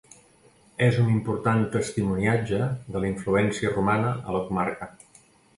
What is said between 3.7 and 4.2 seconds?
romana